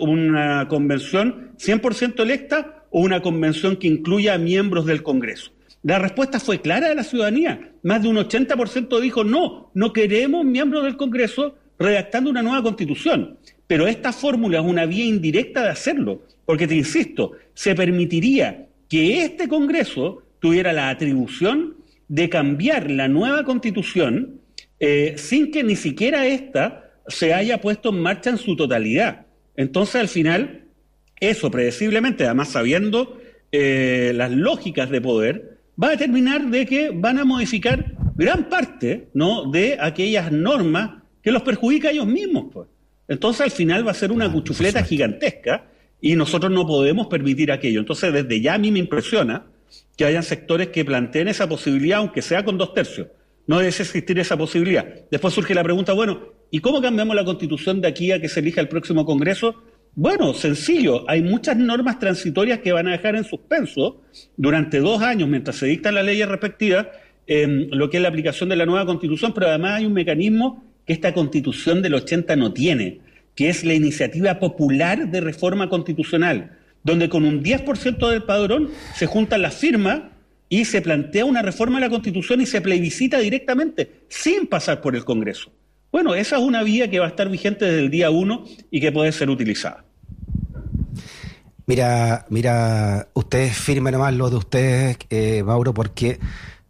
una 0.00 0.68
convención 0.68 1.52
100% 1.58 2.22
electa 2.22 2.86
o 2.90 3.00
una 3.00 3.20
convención 3.20 3.76
que 3.76 3.88
incluya 3.88 4.34
a 4.34 4.38
miembros 4.38 4.86
del 4.86 5.02
Congreso? 5.02 5.52
La 5.82 5.98
respuesta 5.98 6.40
fue 6.40 6.62
clara 6.62 6.88
de 6.88 6.94
la 6.94 7.04
ciudadanía. 7.04 7.72
Más 7.82 8.02
de 8.02 8.08
un 8.08 8.16
80% 8.16 9.00
dijo 9.00 9.22
no, 9.22 9.70
no 9.74 9.92
queremos 9.92 10.46
miembros 10.46 10.84
del 10.84 10.96
Congreso 10.96 11.56
redactando 11.78 12.30
una 12.30 12.42
nueva 12.42 12.62
constitución. 12.62 13.36
Pero 13.66 13.86
esta 13.86 14.12
fórmula 14.12 14.60
es 14.60 14.64
una 14.64 14.86
vía 14.86 15.04
indirecta 15.04 15.62
de 15.62 15.70
hacerlo, 15.70 16.22
porque 16.46 16.66
te 16.66 16.74
insisto, 16.74 17.32
se 17.52 17.74
permitiría 17.74 18.66
que 18.88 19.22
este 19.24 19.46
Congreso 19.46 20.22
tuviera 20.40 20.72
la 20.72 20.88
atribución 20.88 21.76
de 22.08 22.30
cambiar 22.30 22.90
la 22.90 23.08
nueva 23.08 23.44
constitución 23.44 24.40
eh, 24.84 25.14
sin 25.16 25.52
que 25.52 25.62
ni 25.62 25.76
siquiera 25.76 26.26
esta 26.26 26.90
se 27.06 27.32
haya 27.32 27.60
puesto 27.60 27.90
en 27.90 28.00
marcha 28.00 28.30
en 28.30 28.36
su 28.36 28.56
totalidad. 28.56 29.26
Entonces, 29.54 29.94
al 29.94 30.08
final, 30.08 30.64
eso 31.20 31.52
predeciblemente, 31.52 32.24
además 32.24 32.48
sabiendo 32.48 33.16
eh, 33.52 34.10
las 34.12 34.32
lógicas 34.32 34.90
de 34.90 35.00
poder, 35.00 35.58
va 35.80 35.86
a 35.86 35.90
determinar 35.92 36.50
de 36.50 36.66
que 36.66 36.90
van 36.92 37.20
a 37.20 37.24
modificar 37.24 37.92
gran 38.16 38.48
parte 38.48 39.06
¿no? 39.14 39.48
de 39.52 39.78
aquellas 39.80 40.32
normas 40.32 41.02
que 41.22 41.30
los 41.30 41.42
perjudica 41.42 41.88
a 41.88 41.92
ellos 41.92 42.08
mismos. 42.08 42.46
Pues. 42.52 42.66
Entonces, 43.06 43.42
al 43.42 43.52
final 43.52 43.86
va 43.86 43.92
a 43.92 43.94
ser 43.94 44.10
una 44.10 44.32
cuchufleta 44.32 44.82
gigantesca 44.82 45.64
y 46.00 46.16
nosotros 46.16 46.50
no 46.50 46.66
podemos 46.66 47.06
permitir 47.06 47.52
aquello. 47.52 47.78
Entonces, 47.78 48.12
desde 48.12 48.40
ya 48.40 48.54
a 48.54 48.58
mí 48.58 48.72
me 48.72 48.80
impresiona 48.80 49.46
que 49.96 50.06
hayan 50.06 50.24
sectores 50.24 50.70
que 50.70 50.84
planteen 50.84 51.28
esa 51.28 51.48
posibilidad, 51.48 52.00
aunque 52.00 52.20
sea 52.20 52.44
con 52.44 52.58
dos 52.58 52.74
tercios. 52.74 53.06
No 53.46 53.58
debe 53.58 53.68
existir 53.68 54.18
esa 54.18 54.36
posibilidad. 54.36 54.86
Después 55.10 55.34
surge 55.34 55.54
la 55.54 55.64
pregunta, 55.64 55.92
bueno, 55.92 56.32
¿y 56.50 56.60
cómo 56.60 56.80
cambiamos 56.80 57.16
la 57.16 57.24
constitución 57.24 57.80
de 57.80 57.88
aquí 57.88 58.12
a 58.12 58.20
que 58.20 58.28
se 58.28 58.40
elija 58.40 58.60
el 58.60 58.68
próximo 58.68 59.04
Congreso? 59.04 59.62
Bueno, 59.94 60.32
sencillo, 60.32 61.04
hay 61.08 61.22
muchas 61.22 61.56
normas 61.56 61.98
transitorias 61.98 62.60
que 62.60 62.72
van 62.72 62.88
a 62.88 62.92
dejar 62.92 63.14
en 63.16 63.24
suspenso 63.24 64.02
durante 64.36 64.78
dos 64.78 65.02
años 65.02 65.28
mientras 65.28 65.56
se 65.56 65.66
dictan 65.66 65.94
las 65.94 66.04
leyes 66.04 66.26
respectivas 66.28 66.86
en 67.26 67.68
lo 67.70 67.90
que 67.90 67.98
es 67.98 68.02
la 68.02 68.08
aplicación 68.08 68.48
de 68.48 68.56
la 68.56 68.64
nueva 68.64 68.86
constitución, 68.86 69.32
pero 69.34 69.48
además 69.48 69.78
hay 69.78 69.86
un 69.86 69.92
mecanismo 69.92 70.64
que 70.86 70.92
esta 70.92 71.12
constitución 71.12 71.82
del 71.82 71.94
80 71.94 72.36
no 72.36 72.52
tiene, 72.52 73.00
que 73.34 73.48
es 73.48 73.64
la 73.64 73.74
iniciativa 73.74 74.38
popular 74.38 75.10
de 75.10 75.20
reforma 75.20 75.68
constitucional, 75.68 76.58
donde 76.84 77.08
con 77.08 77.24
un 77.24 77.42
10% 77.42 78.08
del 78.10 78.22
padrón 78.22 78.70
se 78.94 79.06
juntan 79.06 79.42
las 79.42 79.54
firmas 79.54 80.02
y 80.52 80.66
se 80.66 80.82
plantea 80.82 81.24
una 81.24 81.40
reforma 81.40 81.78
de 81.78 81.86
la 81.86 81.88
Constitución 81.88 82.42
y 82.42 82.46
se 82.46 82.60
plebiscita 82.60 83.18
directamente, 83.20 84.04
sin 84.10 84.46
pasar 84.46 84.82
por 84.82 84.94
el 84.94 85.02
Congreso. 85.02 85.50
Bueno, 85.90 86.14
esa 86.14 86.36
es 86.36 86.42
una 86.42 86.62
vía 86.62 86.90
que 86.90 86.98
va 86.98 87.06
a 87.06 87.08
estar 87.08 87.30
vigente 87.30 87.64
desde 87.64 87.78
el 87.78 87.90
día 87.90 88.10
uno 88.10 88.44
y 88.70 88.78
que 88.78 88.92
puede 88.92 89.12
ser 89.12 89.30
utilizada. 89.30 89.86
Mira, 91.64 92.26
mira, 92.28 93.08
ustedes 93.14 93.56
firmen 93.56 93.94
nomás 93.94 94.12
lo 94.12 94.28
de 94.28 94.36
ustedes, 94.36 94.98
eh, 95.08 95.42
Mauro, 95.42 95.72
porque 95.72 96.18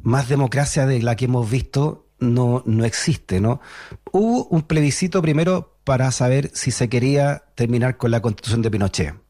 más 0.00 0.28
democracia 0.28 0.86
de 0.86 1.02
la 1.02 1.16
que 1.16 1.24
hemos 1.24 1.50
visto 1.50 2.06
no, 2.20 2.62
no 2.64 2.84
existe, 2.84 3.40
¿no? 3.40 3.60
Hubo 4.12 4.46
un 4.46 4.62
plebiscito 4.62 5.20
primero 5.20 5.76
para 5.82 6.12
saber 6.12 6.52
si 6.54 6.70
se 6.70 6.88
quería 6.88 7.42
terminar 7.56 7.96
con 7.96 8.12
la 8.12 8.22
constitución 8.22 8.62
de 8.62 8.70
Pinochet. 8.70 9.21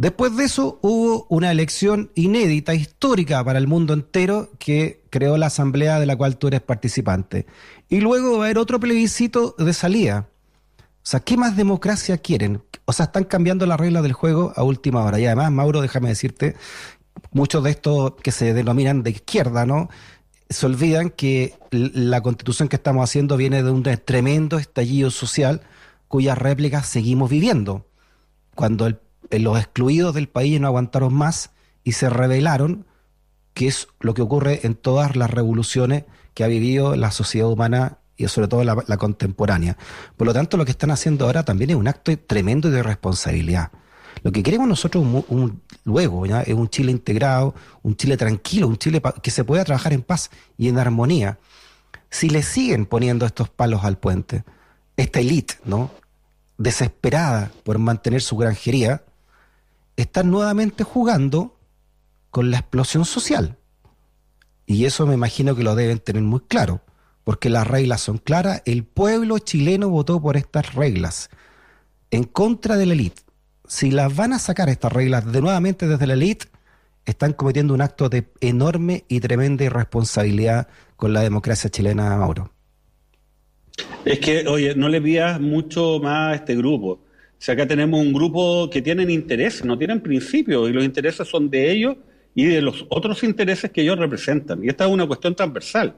Después 0.00 0.34
de 0.34 0.44
eso 0.44 0.78
hubo 0.80 1.26
una 1.28 1.50
elección 1.50 2.10
inédita, 2.14 2.72
histórica 2.72 3.44
para 3.44 3.58
el 3.58 3.66
mundo 3.66 3.92
entero, 3.92 4.48
que 4.58 5.02
creó 5.10 5.36
la 5.36 5.48
asamblea 5.48 6.00
de 6.00 6.06
la 6.06 6.16
cual 6.16 6.38
tú 6.38 6.48
eres 6.48 6.62
participante. 6.62 7.44
Y 7.90 8.00
luego 8.00 8.38
va 8.38 8.44
a 8.44 8.46
haber 8.46 8.56
otro 8.56 8.80
plebiscito 8.80 9.54
de 9.58 9.74
salida. 9.74 10.30
O 10.78 10.82
sea, 11.02 11.20
¿qué 11.20 11.36
más 11.36 11.54
democracia 11.54 12.16
quieren? 12.16 12.62
O 12.86 12.94
sea, 12.94 13.04
están 13.04 13.24
cambiando 13.24 13.66
las 13.66 13.78
reglas 13.78 14.02
del 14.02 14.14
juego 14.14 14.54
a 14.56 14.62
última 14.62 15.04
hora. 15.04 15.20
Y 15.20 15.26
además, 15.26 15.52
Mauro, 15.52 15.82
déjame 15.82 16.08
decirte, 16.08 16.56
muchos 17.32 17.62
de 17.62 17.68
estos 17.68 18.14
que 18.22 18.32
se 18.32 18.54
denominan 18.54 19.02
de 19.02 19.10
izquierda, 19.10 19.66
¿no? 19.66 19.90
Se 20.48 20.64
olvidan 20.64 21.10
que 21.10 21.58
la 21.72 22.22
constitución 22.22 22.68
que 22.68 22.76
estamos 22.76 23.04
haciendo 23.04 23.36
viene 23.36 23.62
de 23.62 23.70
un 23.70 23.82
tremendo 23.82 24.56
estallido 24.56 25.10
social 25.10 25.60
cuyas 26.08 26.38
réplicas 26.38 26.86
seguimos 26.86 27.28
viviendo. 27.28 27.84
Cuando 28.54 28.86
el 28.86 28.98
los 29.30 29.58
excluidos 29.58 30.14
del 30.14 30.28
país 30.28 30.60
no 30.60 30.66
aguantaron 30.66 31.14
más 31.14 31.50
y 31.84 31.92
se 31.92 32.10
rebelaron, 32.10 32.86
que 33.54 33.66
es 33.66 33.88
lo 34.00 34.14
que 34.14 34.22
ocurre 34.22 34.60
en 34.64 34.74
todas 34.74 35.16
las 35.16 35.30
revoluciones 35.30 36.04
que 36.34 36.44
ha 36.44 36.48
vivido 36.48 36.96
la 36.96 37.10
sociedad 37.10 37.48
humana 37.48 37.98
y 38.16 38.28
sobre 38.28 38.48
todo 38.48 38.64
la, 38.64 38.96
contemporánea. 38.96 39.76
Por 40.16 40.26
lo 40.26 40.32
tanto, 40.32 40.56
lo 40.56 40.64
que 40.64 40.70
están 40.72 40.90
haciendo 40.90 41.24
ahora 41.24 41.44
también 41.44 41.70
es 41.70 41.76
un 41.76 41.88
acto 41.88 42.16
tremendo 42.18 42.70
de 42.70 42.82
responsabilidad. 42.82 43.70
Lo 44.22 44.32
que 44.32 44.42
queremos 44.42 44.68
nosotros 44.68 45.04
luego 45.84 46.26
es 46.26 46.54
un 46.54 46.68
Chile 46.68 46.92
integrado, 46.92 47.54
un 47.82 47.96
Chile 47.96 48.18
tranquilo, 48.18 48.68
un 48.68 48.76
Chile 48.76 49.00
que 49.22 49.30
se 49.30 49.44
pueda 49.44 49.64
trabajar 49.64 49.94
en 49.94 50.02
paz 50.02 50.30
y 50.58 50.68
en 50.68 50.78
armonía. 50.78 51.38
Si 52.10 52.28
le 52.28 52.42
siguen 52.42 52.84
poniendo 52.84 53.24
estos 53.24 53.48
palos 53.48 53.84
al 53.84 53.96
puente, 53.96 54.44
esta 54.96 55.20
élite, 55.20 55.54
¿no? 55.64 55.90
desesperada 56.60 57.50
por 57.64 57.78
mantener 57.78 58.20
su 58.20 58.36
granjería, 58.36 59.02
están 60.02 60.30
nuevamente 60.30 60.84
jugando 60.84 61.58
con 62.30 62.50
la 62.50 62.58
explosión 62.58 63.04
social. 63.04 63.58
Y 64.66 64.84
eso 64.84 65.06
me 65.06 65.14
imagino 65.14 65.56
que 65.56 65.64
lo 65.64 65.74
deben 65.74 65.98
tener 65.98 66.22
muy 66.22 66.40
claro, 66.40 66.82
porque 67.24 67.50
las 67.50 67.66
reglas 67.66 68.00
son 68.00 68.18
claras. 68.18 68.62
El 68.66 68.84
pueblo 68.84 69.38
chileno 69.38 69.88
votó 69.88 70.20
por 70.20 70.36
estas 70.36 70.74
reglas 70.74 71.28
en 72.10 72.24
contra 72.24 72.76
de 72.76 72.86
la 72.86 72.92
élite. 72.92 73.22
Si 73.66 73.90
las 73.90 74.14
van 74.14 74.32
a 74.32 74.38
sacar 74.38 74.68
estas 74.68 74.92
reglas 74.92 75.30
de 75.30 75.40
nuevamente 75.40 75.86
desde 75.86 76.06
la 76.06 76.14
élite, 76.14 76.46
están 77.04 77.32
cometiendo 77.32 77.74
un 77.74 77.80
acto 77.80 78.08
de 78.08 78.30
enorme 78.40 79.04
y 79.08 79.20
tremenda 79.20 79.64
irresponsabilidad 79.64 80.68
con 80.96 81.12
la 81.12 81.22
democracia 81.22 81.70
chilena, 81.70 82.16
Mauro. 82.16 82.52
Es 84.04 84.18
que, 84.18 84.46
oye, 84.46 84.74
no 84.74 84.88
le 84.88 85.00
pidas 85.00 85.40
mucho 85.40 85.98
más 86.00 86.32
a 86.32 86.34
este 86.36 86.56
grupo. 86.56 87.00
O 87.40 87.42
sea, 87.42 87.54
acá 87.54 87.66
tenemos 87.66 87.98
un 87.98 88.12
grupo 88.12 88.68
que 88.68 88.82
tienen 88.82 89.08
intereses, 89.08 89.64
no 89.64 89.78
tienen 89.78 90.02
principios, 90.02 90.68
y 90.68 90.74
los 90.74 90.84
intereses 90.84 91.26
son 91.26 91.48
de 91.48 91.72
ellos 91.72 91.96
y 92.34 92.44
de 92.44 92.60
los 92.60 92.84
otros 92.90 93.24
intereses 93.24 93.70
que 93.70 93.80
ellos 93.80 93.98
representan. 93.98 94.62
Y 94.62 94.68
esta 94.68 94.84
es 94.84 94.90
una 94.90 95.06
cuestión 95.06 95.34
transversal. 95.34 95.94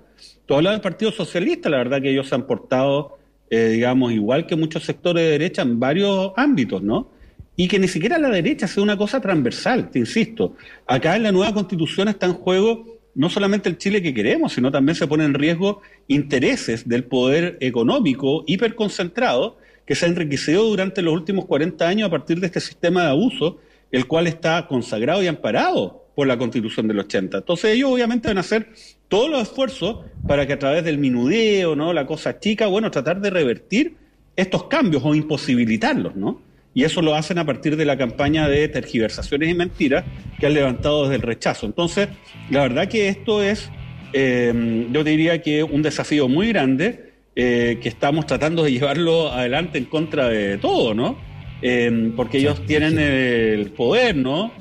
Tú 0.46 0.54
hablas 0.54 0.74
del 0.74 0.80
Partido 0.80 1.10
Socialista, 1.10 1.68
la 1.68 1.78
verdad 1.78 2.00
que 2.00 2.10
ellos 2.10 2.28
se 2.28 2.36
han 2.36 2.46
portado, 2.46 3.18
eh, 3.50 3.70
digamos, 3.70 4.12
igual 4.12 4.46
que 4.46 4.54
muchos 4.54 4.84
sectores 4.84 5.24
de 5.24 5.30
derecha 5.30 5.62
en 5.62 5.80
varios 5.80 6.30
ámbitos, 6.36 6.80
¿no? 6.80 7.10
Y 7.56 7.66
que 7.66 7.80
ni 7.80 7.88
siquiera 7.88 8.18
la 8.18 8.28
derecha 8.28 8.68
sea 8.68 8.84
una 8.84 8.96
cosa 8.96 9.20
transversal, 9.20 9.90
te 9.90 9.98
insisto. 9.98 10.54
Acá 10.86 11.16
en 11.16 11.24
la 11.24 11.32
nueva 11.32 11.52
constitución 11.52 12.06
está 12.06 12.26
en 12.26 12.34
juego 12.34 13.00
no 13.16 13.28
solamente 13.28 13.68
el 13.68 13.78
Chile 13.78 14.00
que 14.00 14.14
queremos, 14.14 14.52
sino 14.52 14.70
también 14.70 14.94
se 14.94 15.08
ponen 15.08 15.26
en 15.26 15.34
riesgo 15.34 15.82
intereses 16.06 16.88
del 16.88 17.02
poder 17.02 17.58
económico 17.58 18.44
hiperconcentrado 18.46 19.58
que 19.86 19.94
se 19.94 20.06
ha 20.06 20.08
enriquecido 20.08 20.64
durante 20.64 21.02
los 21.02 21.14
últimos 21.14 21.46
40 21.46 21.86
años 21.86 22.06
a 22.06 22.10
partir 22.10 22.40
de 22.40 22.46
este 22.46 22.60
sistema 22.60 23.02
de 23.02 23.08
abuso, 23.08 23.58
el 23.90 24.06
cual 24.06 24.26
está 24.26 24.66
consagrado 24.66 25.22
y 25.22 25.26
amparado 25.26 26.06
por 26.14 26.26
la 26.26 26.36
Constitución 26.36 26.88
del 26.88 27.00
80. 27.00 27.38
Entonces 27.38 27.74
ellos 27.74 27.90
obviamente 27.90 28.28
van 28.28 28.38
a 28.38 28.40
hacer 28.40 28.68
todos 29.08 29.30
los 29.30 29.42
esfuerzos 29.42 30.04
para 30.26 30.46
que 30.46 30.54
a 30.54 30.58
través 30.58 30.84
del 30.84 30.98
minudeo, 30.98 31.76
¿no? 31.76 31.92
La 31.92 32.06
cosa 32.06 32.38
chica, 32.38 32.66
bueno, 32.66 32.90
tratar 32.90 33.20
de 33.20 33.30
revertir 33.30 33.96
estos 34.36 34.64
cambios 34.64 35.02
o 35.04 35.14
imposibilitarlos, 35.14 36.16
¿no? 36.16 36.40
Y 36.74 36.84
eso 36.84 37.02
lo 37.02 37.14
hacen 37.14 37.38
a 37.38 37.44
partir 37.44 37.76
de 37.76 37.84
la 37.84 37.98
campaña 37.98 38.48
de 38.48 38.66
tergiversaciones 38.68 39.50
y 39.50 39.54
mentiras 39.54 40.04
que 40.38 40.46
han 40.46 40.54
levantado 40.54 41.02
desde 41.02 41.16
el 41.16 41.22
rechazo. 41.22 41.66
Entonces, 41.66 42.08
la 42.50 42.62
verdad 42.62 42.88
que 42.88 43.08
esto 43.08 43.42
es, 43.42 43.70
eh, 44.14 44.88
yo 44.90 45.04
diría 45.04 45.42
que 45.42 45.62
un 45.62 45.82
desafío 45.82 46.28
muy 46.28 46.48
grande 46.48 47.11
eh, 47.34 47.78
que 47.82 47.88
estamos 47.88 48.26
tratando 48.26 48.62
de 48.64 48.72
llevarlo 48.72 49.32
adelante 49.32 49.78
en 49.78 49.86
contra 49.86 50.28
de 50.28 50.58
todo, 50.58 50.94
¿no? 50.94 51.32
Eh, 51.62 52.12
porque 52.16 52.38
ellos 52.38 52.66
tienen 52.66 52.98
el 52.98 53.70
poder, 53.70 54.16
¿no? 54.16 54.52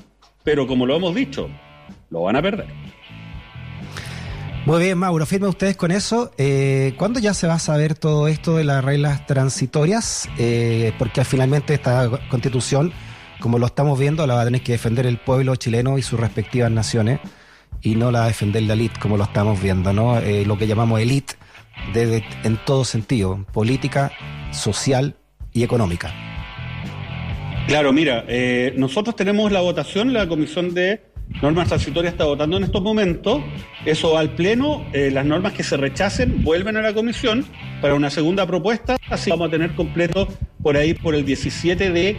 Pero 0.43 0.67
como 0.67 0.85
lo 0.85 0.95
hemos 0.95 1.15
dicho, 1.15 1.49
lo 2.11 2.21
van 2.21 2.35
a 2.35 2.41
perder. 2.41 2.67
Muy 4.67 4.83
bien, 4.83 4.99
Mauro, 4.99 5.25
firme 5.25 5.47
ustedes 5.47 5.75
con 5.75 5.89
eso. 5.89 6.31
Eh, 6.37 6.93
¿Cuándo 6.97 7.19
ya 7.19 7.33
se 7.33 7.47
va 7.47 7.55
a 7.55 7.59
saber 7.59 7.95
todo 7.95 8.27
esto 8.27 8.57
de 8.57 8.63
las 8.63 8.85
reglas 8.85 9.25
transitorias? 9.25 10.29
Eh, 10.37 10.93
porque 10.99 11.25
finalmente 11.25 11.73
esta 11.73 12.07
constitución, 12.29 12.93
como 13.39 13.57
lo 13.57 13.65
estamos 13.65 13.99
viendo, 13.99 14.27
la 14.27 14.35
va 14.35 14.41
a 14.41 14.45
tener 14.45 14.61
que 14.61 14.73
defender 14.73 15.07
el 15.07 15.17
pueblo 15.17 15.55
chileno 15.55 15.97
y 15.97 16.03
sus 16.03 16.19
respectivas 16.19 16.69
naciones 16.69 17.19
y 17.81 17.95
no 17.95 18.11
la 18.11 18.19
va 18.19 18.25
a 18.25 18.27
defender 18.27 18.61
la 18.61 18.73
élite, 18.73 18.99
como 18.99 19.17
lo 19.17 19.23
estamos 19.23 19.59
viendo, 19.59 19.91
¿no? 19.91 20.21
lo 20.21 20.57
que 20.59 20.67
llamamos 20.67 21.01
élite 21.95 22.27
en 22.43 22.57
todo 22.65 22.85
sentido, 22.85 23.45
política, 23.53 24.11
social 24.51 25.15
y 25.53 25.63
económica. 25.63 26.13
Claro, 27.67 27.93
mira, 27.93 28.25
eh, 28.27 28.73
nosotros 28.75 29.15
tenemos 29.15 29.51
la 29.51 29.61
votación, 29.61 30.13
la 30.13 30.27
Comisión 30.27 30.73
de 30.73 31.01
Normas 31.41 31.69
Transitorias 31.69 32.13
está 32.13 32.25
votando 32.25 32.57
en 32.57 32.63
estos 32.63 32.81
momentos, 32.81 33.41
eso 33.85 34.13
va 34.13 34.19
al 34.19 34.31
Pleno, 34.31 34.85
eh, 34.93 35.09
las 35.11 35.25
normas 35.25 35.53
que 35.53 35.63
se 35.63 35.77
rechacen 35.77 36.43
vuelven 36.43 36.75
a 36.77 36.81
la 36.81 36.93
Comisión 36.93 37.45
para 37.81 37.95
una 37.95 38.09
segunda 38.09 38.45
propuesta, 38.45 38.97
así 39.09 39.29
vamos 39.29 39.47
a 39.47 39.51
tener 39.51 39.73
completo 39.75 40.27
por 40.61 40.75
ahí 40.75 40.93
por 40.93 41.15
el 41.15 41.23
17 41.23 41.91
de 41.91 42.17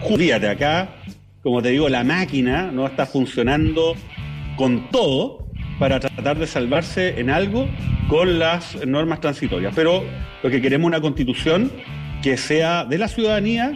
julio. 0.00 0.36
Acá, 0.36 0.96
como 1.42 1.62
te 1.62 1.70
digo, 1.70 1.88
la 1.88 2.02
máquina 2.02 2.70
no 2.72 2.86
está 2.86 3.06
funcionando 3.06 3.94
con 4.56 4.90
todo, 4.90 5.45
para 5.78 6.00
tratar 6.00 6.38
de 6.38 6.46
salvarse 6.46 7.20
en 7.20 7.30
algo 7.30 7.68
con 8.08 8.38
las 8.38 8.84
normas 8.86 9.20
transitorias. 9.20 9.72
Pero 9.74 10.04
lo 10.42 10.50
que 10.50 10.60
queremos 10.60 10.86
es 10.86 10.96
una 10.96 11.00
constitución 11.00 11.70
que 12.22 12.36
sea 12.36 12.84
de 12.84 12.98
la 12.98 13.08
ciudadanía, 13.08 13.72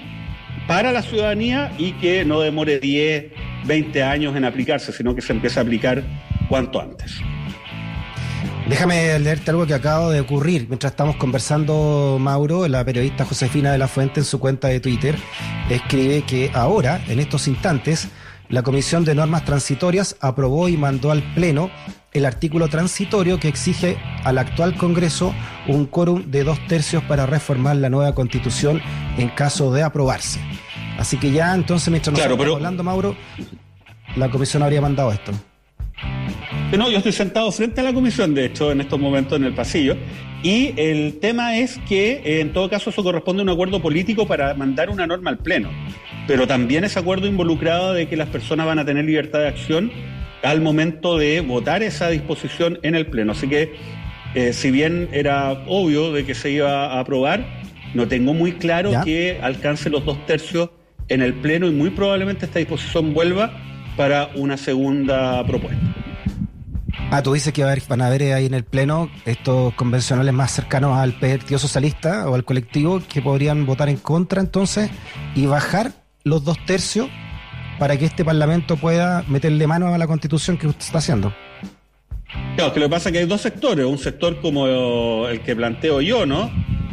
para 0.67 0.93
la 0.93 1.03
ciudadanía 1.03 1.73
y 1.79 1.93
que 1.93 2.25
no 2.25 2.41
demore 2.41 2.79
10, 2.79 3.33
20 3.67 4.03
años 4.03 4.37
en 4.37 4.45
aplicarse, 4.45 4.93
sino 4.93 5.15
que 5.15 5.21
se 5.21 5.33
empiece 5.33 5.59
a 5.59 5.63
aplicar 5.63 6.03
cuanto 6.49 6.81
antes. 6.81 7.21
Déjame 8.69 9.19
leerte 9.19 9.51
algo 9.51 9.67
que 9.67 9.75
acaba 9.75 10.13
de 10.13 10.21
ocurrir. 10.21 10.67
Mientras 10.69 10.93
estamos 10.93 11.17
conversando, 11.17 12.19
Mauro, 12.21 12.69
la 12.69 12.85
periodista 12.85 13.25
Josefina 13.25 13.73
de 13.73 13.79
la 13.79 13.89
Fuente 13.89 14.21
en 14.21 14.25
su 14.25 14.39
cuenta 14.39 14.69
de 14.69 14.79
Twitter 14.79 15.17
escribe 15.69 16.23
que 16.23 16.53
ahora, 16.55 17.01
en 17.09 17.19
estos 17.19 17.49
instantes, 17.49 18.09
la 18.51 18.65
Comisión 18.65 19.05
de 19.05 19.15
Normas 19.15 19.45
Transitorias 19.45 20.17
aprobó 20.21 20.69
y 20.69 20.77
mandó 20.77 21.13
al 21.13 21.23
Pleno 21.35 21.71
el 22.13 22.27
artículo 22.27 22.69
transitorio 22.69 23.39
que 23.39 23.47
exige 23.47 23.97
al 24.25 24.39
actual 24.39 24.77
Congreso 24.77 25.33
un 25.69 25.87
quórum 25.87 26.31
de 26.33 26.43
dos 26.43 26.59
tercios 26.67 27.05
para 27.05 27.27
reformar 27.27 27.77
la 27.77 27.89
nueva 27.89 28.13
Constitución 28.15 28.83
en 29.17 29.29
caso 29.29 29.73
de 29.73 29.85
aprobarse. 29.85 30.41
Así 30.99 31.17
que 31.17 31.31
ya 31.31 31.55
entonces, 31.55 31.89
mientras 31.91 32.13
nos 32.13 32.21
estamos 32.21 32.57
hablando, 32.57 32.83
Mauro, 32.83 33.17
la 34.17 34.29
Comisión 34.29 34.65
habría 34.65 34.81
mandado 34.81 35.13
esto. 35.13 35.31
No, 36.77 36.91
yo 36.91 36.99
estoy 36.99 37.13
sentado 37.13 37.51
frente 37.53 37.81
a 37.81 37.85
la 37.85 37.93
comisión, 37.93 38.35
de 38.35 38.47
hecho, 38.47 38.71
en 38.73 38.81
estos 38.81 38.99
momentos 38.99 39.39
en 39.39 39.45
el 39.45 39.55
pasillo, 39.55 39.97
y 40.43 40.73
el 40.77 41.19
tema 41.21 41.57
es 41.57 41.79
que, 41.89 42.41
en 42.41 42.53
todo 42.53 42.71
caso, 42.71 42.91
eso 42.91 43.03
corresponde 43.03 43.43
a 43.43 43.45
un 43.45 43.49
acuerdo 43.51 43.83
político 43.83 44.27
para 44.27 44.55
mandar 44.55 44.89
una 44.89 45.07
norma 45.07 45.31
al 45.31 45.39
Pleno 45.39 45.69
pero 46.31 46.47
también 46.47 46.85
ese 46.85 46.97
acuerdo 46.97 47.27
involucrado 47.27 47.93
de 47.93 48.07
que 48.07 48.17
las 48.17 48.29
personas 48.29 48.65
van 48.65 48.79
a 48.79 48.85
tener 48.85 49.05
libertad 49.05 49.41
de 49.41 49.49
acción 49.49 49.91
al 50.45 50.61
momento 50.61 51.19
de 51.19 51.41
votar 51.41 51.83
esa 51.83 52.09
disposición 52.09 52.79
en 52.85 52.95
el 52.95 53.07
Pleno. 53.07 53.33
Así 53.33 53.49
que, 53.49 53.75
eh, 54.37 54.53
si 54.53 54.71
bien 54.71 55.09
era 55.11 55.51
obvio 55.67 56.13
de 56.13 56.25
que 56.25 56.37
se 56.37 56.53
iba 56.53 56.87
a 56.87 57.01
aprobar, 57.01 57.45
no 57.95 58.07
tengo 58.07 58.33
muy 58.33 58.53
claro 58.53 58.93
que 59.05 59.41
alcance 59.43 59.91
los 59.91 60.05
dos 60.05 60.25
tercios 60.27 60.71
en 61.09 61.21
el 61.21 61.35
Pleno 61.35 61.67
y 61.67 61.73
muy 61.73 61.91
probablemente 61.91 62.47
esta 62.47 62.61
disposición 62.61 63.13
vuelva 63.13 63.53
para 63.97 64.31
una 64.37 64.57
segunda 64.57 65.45
propuesta. 65.45 65.83
Ah, 67.11 67.25
tú 67.25 67.33
dices 67.33 67.53
que 67.53 67.65
van 67.65 68.03
a 68.03 68.07
haber 68.07 68.35
ahí 68.35 68.47
en 68.47 68.55
el 68.55 68.63
Pleno 68.63 69.11
estos 69.25 69.75
convencionales 69.75 70.33
más 70.33 70.53
cercanos 70.53 70.97
al 70.97 71.13
Partido 71.15 71.59
Socialista 71.59 72.31
o 72.31 72.37
al 72.37 72.45
colectivo 72.45 73.03
que 73.09 73.21
podrían 73.21 73.67
votar 73.67 73.89
en 73.89 73.97
contra 73.97 74.41
entonces 74.41 74.91
y 75.35 75.47
bajar 75.47 75.91
los 76.25 76.45
dos 76.45 76.59
tercios 76.67 77.09
para 77.79 77.97
que 77.97 78.05
este 78.05 78.25
Parlamento 78.25 78.77
pueda 78.77 79.25
meterle 79.29 79.67
mano 79.67 79.95
a 79.95 79.99
la 79.99 80.07
constitución 80.07 80.59
que 80.59 80.67
usted 80.67 80.85
está 80.85 80.99
haciendo. 80.99 81.33
Claro, 82.57 82.73
que 82.73 82.81
lo 82.81 82.87
que 82.87 82.91
pasa 82.91 83.09
es 83.09 83.13
que 83.15 83.19
hay 83.21 83.27
dos 83.27 83.41
sectores, 83.41 83.87
un 83.87 83.99
sector 83.99 84.41
como 84.41 85.27
el 85.27 85.41
que 85.41 85.57
planteo 85.57 86.01
yo, 86.01 86.27
¿no? 86.27 86.51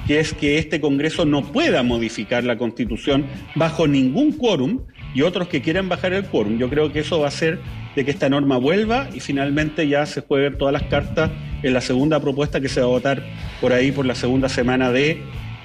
Que 0.08 0.20
es 0.20 0.34
que 0.34 0.58
este 0.58 0.80
Congreso 0.80 1.26
no 1.26 1.42
pueda 1.44 1.84
modificar 1.84 2.44
la 2.44 2.58
Constitución 2.58 3.26
bajo 3.56 3.88
ningún 3.88 4.32
quórum 4.32 4.86
y 5.14 5.24
otros 5.24 5.48
que 5.48 5.62
quieren 5.62 5.90
bajar 5.90 6.14
el 6.14 6.26
quórum. 6.26 6.58
Yo 6.58 6.70
creo 6.70 6.92
que 6.94 7.00
eso 7.00 7.20
va 7.20 7.26
a 7.26 7.30
hacer 7.30 7.60
de 7.96 8.06
que 8.06 8.12
esta 8.12 8.30
norma 8.30 8.58
vuelva 8.58 9.10
y 9.14 9.20
finalmente 9.20 9.88
ya 9.88 10.06
se 10.06 10.22
jueguen 10.22 10.58
todas 10.58 10.72
las 10.72 10.84
cartas 10.84 11.32
en 11.64 11.74
la 11.74 11.82
segunda 11.82 12.20
propuesta 12.20 12.62
que 12.62 12.70
se 12.70 12.80
va 12.80 12.86
a 12.86 12.90
votar 12.90 13.24
por 13.60 13.74
ahí 13.74 13.92
por 13.92 14.06
la 14.06 14.16
segunda 14.16 14.48
semana 14.48 14.92
de 14.92 15.22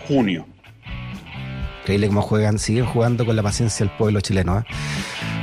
junio. 0.08 0.46
Increíble 1.82 2.06
cómo 2.06 2.22
juegan, 2.22 2.58
siguen 2.58 2.86
jugando 2.86 3.26
con 3.26 3.34
la 3.34 3.42
paciencia 3.42 3.84
del 3.84 3.96
pueblo 3.96 4.20
chileno. 4.20 4.60
¿eh? 4.60 4.64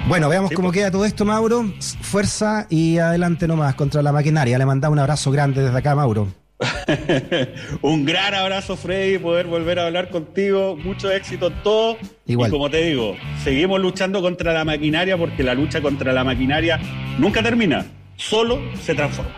Bueno, 0.08 0.30
veamos 0.30 0.52
cómo 0.52 0.72
queda 0.72 0.90
todo 0.90 1.04
esto, 1.04 1.26
Mauro. 1.26 1.72
Fuerza 2.02 2.66
y 2.70 2.98
adelante 2.98 3.46
nomás 3.48 3.76
contra 3.76 4.02
la 4.02 4.14
maquinaria. 4.14 4.58
Le 4.58 4.66
mandamos 4.66 4.94
un 4.96 5.00
abrazo 5.00 5.32
grande 5.32 5.64
desde 5.64 5.78
acá, 5.78 5.96
Mauro. 5.96 6.30
un 7.82 8.06
gran 8.06 8.34
abrazo, 8.34 8.78
Freddy, 8.78 9.18
poder 9.18 9.48
volver 9.48 9.80
a 9.80 9.88
hablar 9.88 10.10
contigo. 10.10 10.78
Mucho 10.78 11.12
éxito 11.12 11.48
en 11.48 11.62
todo. 11.62 11.98
Igual. 12.26 12.50
Y 12.50 12.52
como 12.52 12.70
te 12.70 12.84
digo, 12.84 13.16
seguimos 13.44 13.82
luchando 13.82 14.22
contra 14.22 14.54
la 14.54 14.64
maquinaria 14.64 15.18
porque 15.18 15.44
la 15.44 15.54
lucha 15.54 15.82
contra 15.82 16.14
la 16.14 16.24
maquinaria 16.24 16.80
nunca 17.18 17.44
termina, 17.44 17.86
solo 18.16 18.60
se 18.82 18.96
transforma. 18.96 19.36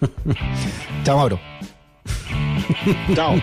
Chao, 1.04 1.16
Mauro. 1.16 1.40
Chao. 3.14 3.34